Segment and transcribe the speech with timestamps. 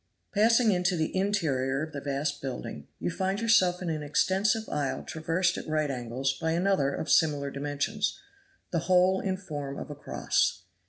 [0.33, 5.03] Passing into the interior of the vast building, you find yourself in an extensive aisle
[5.03, 8.19] traversed at right angles by another of similar dimensions,
[8.71, 10.63] the whole in form of a cross.